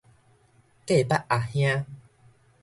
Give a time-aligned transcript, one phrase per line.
[0.87, 1.85] 隔腹阿兄